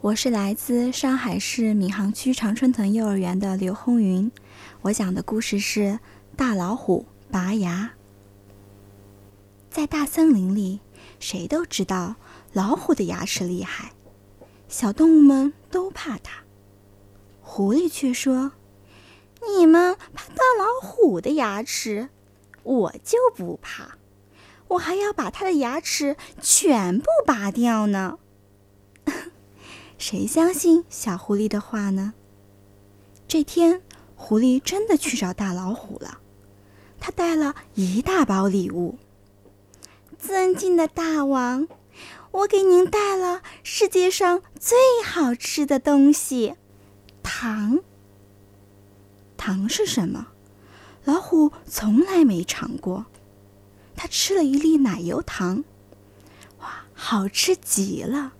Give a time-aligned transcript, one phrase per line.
[0.00, 4.30] 我是来自上海市闵行区常春藤幼儿园的刘红云，
[4.82, 5.80] 我讲的故事是
[6.36, 7.90] 《大老虎拔牙》。
[9.68, 10.78] 在大森林里，
[11.18, 12.14] 谁都知道
[12.52, 13.90] 老虎的牙齿厉害，
[14.68, 16.44] 小动物们都怕它。
[17.42, 18.52] 狐狸却说
[19.52, 22.08] ：“你们怕大老虎的牙齿，
[22.62, 23.98] 我就不怕。”
[24.68, 28.18] 我还要把它的牙齿全部拔掉呢。
[29.98, 32.14] 谁相信小狐狸的话呢？
[33.26, 33.82] 这天，
[34.14, 36.20] 狐狸真的去找大老虎了。
[37.00, 38.96] 他带了一大包礼物。
[40.18, 41.68] 尊敬的大王，
[42.30, 46.54] 我给您带了世界上最好吃的东西——
[47.22, 47.80] 糖。
[49.36, 50.28] 糖是什么？
[51.04, 53.06] 老虎从来没尝过。
[53.94, 55.64] 他吃了一粒奶油糖，
[56.60, 58.32] 哇，好吃极了！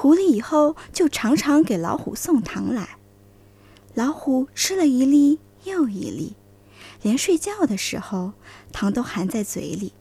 [0.00, 2.98] 狐狸以后就常常给老虎送糖来，
[3.94, 6.36] 老虎吃了一粒又一粒，
[7.02, 8.34] 连睡觉的时候
[8.70, 9.92] 糖都含在嘴里。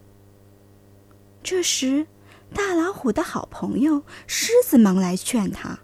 [1.41, 2.05] 这时，
[2.53, 5.79] 大老虎的好朋友狮子忙来劝他：“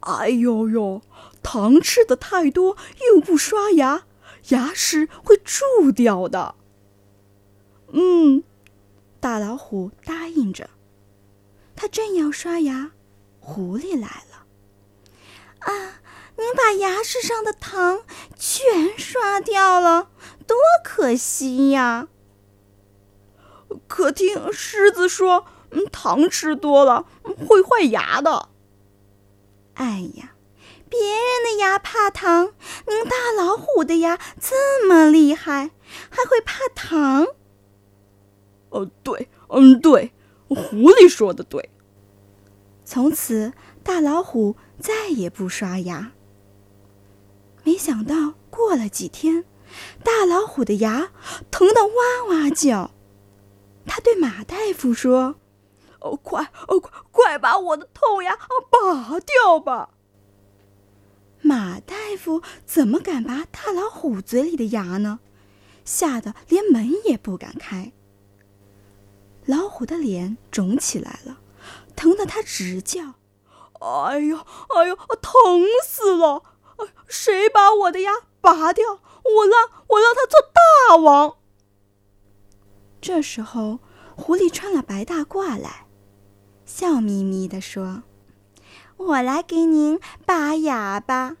[0.00, 1.00] 哎呦呦，
[1.42, 2.76] 糖吃的太多
[3.14, 4.04] 又不刷牙，
[4.50, 6.54] 牙齿会蛀掉的。”
[7.94, 8.44] 嗯，
[9.20, 10.68] 大老虎答应着。
[11.74, 12.92] 他正要刷牙，
[13.46, 14.44] 狐狸来了。
[15.60, 16.00] 啊，
[16.36, 18.02] 您把牙齿上的糖
[18.36, 20.10] 全刷掉了，
[20.48, 22.08] 多可惜呀！
[23.86, 25.46] 可听狮子说，
[25.92, 28.48] 糖吃多了会坏牙的。
[29.74, 30.34] 哎呀，
[30.90, 32.52] 别人的牙怕糖，
[32.88, 35.70] 您大老虎的牙这么厉害，
[36.10, 37.28] 还会怕糖？
[38.70, 40.12] 哦，对，嗯，对，
[40.48, 41.70] 狐狸说的对。
[42.86, 46.12] 从此，大老虎再也不刷牙。
[47.64, 49.44] 没想到，过了几天，
[50.04, 51.10] 大老虎的牙
[51.50, 51.92] 疼得哇
[52.28, 52.92] 哇叫。
[53.84, 55.34] 他对马大夫说
[55.98, 58.36] ：“哦，快，哦，快，快把我的痛牙
[58.70, 59.90] 拔掉吧！”
[61.42, 65.18] 马大夫怎么敢拔大老虎嘴里的牙呢？
[65.84, 67.92] 吓得连门也不敢开。
[69.44, 71.38] 老虎的脸肿起来了，
[71.96, 73.14] 疼得它直叫
[73.80, 76.42] ：“哎呦，哎呦，疼死了！
[77.08, 79.00] 谁把我的牙拔掉？
[79.24, 81.38] 我让，我让他做大王。”
[83.00, 83.80] 这时候，
[84.14, 85.86] 狐狸穿了白大褂来，
[86.64, 88.02] 笑眯眯地说
[88.96, 91.36] ：“我来给您拔牙吧。”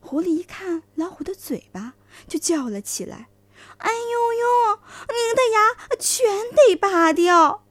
[0.00, 1.94] 狐狸一看老虎的嘴巴，
[2.28, 3.28] 就叫了起来。
[3.78, 4.80] 哎呦呦！
[5.08, 7.61] 您的牙全得拔掉。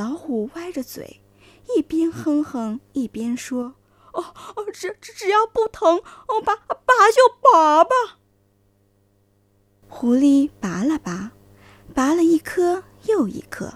[0.00, 1.20] 老虎歪着嘴，
[1.76, 3.74] 一边哼哼一边说
[4.14, 4.24] ：“哦
[4.56, 7.90] 哦，只只要不疼，哦拔拔就拔吧。”
[9.86, 11.32] 狐狸拔了拔，
[11.94, 13.74] 拔了一颗又一颗，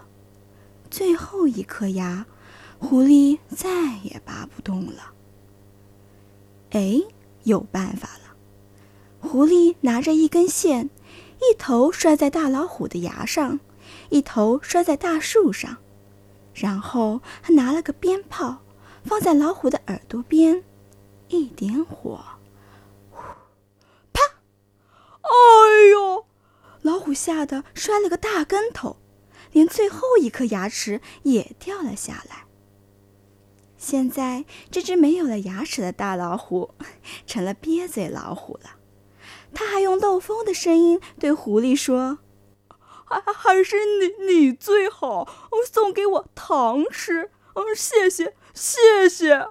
[0.90, 2.24] 最后一颗牙，
[2.78, 5.12] 狐狸再也拔不动了。
[6.70, 7.02] 哎，
[7.42, 8.34] 有办法了。
[9.20, 10.88] 狐狸拿着一根线，
[11.36, 13.60] 一头拴在大老虎的牙上，
[14.08, 15.76] 一头拴在大树上，
[16.54, 18.62] 然后还拿了个鞭炮，
[19.04, 20.64] 放在老虎的耳朵边，
[21.28, 22.20] 一点火，
[24.12, 24.22] 啪！
[25.22, 26.26] 哎呦！
[26.82, 28.96] 老虎吓得摔了个大跟头，
[29.52, 32.44] 连最后一颗牙齿也掉了下来。
[33.76, 36.70] 现在，这只没有了牙齿的大老虎，
[37.26, 38.76] 成了瘪嘴老虎了。
[39.52, 42.18] 他还用漏风的声音对狐狸说
[43.04, 45.28] ：“还还是你你最好，
[45.72, 49.48] 送给我糖吃，嗯，谢谢谢谢。”